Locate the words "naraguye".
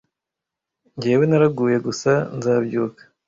1.27-1.77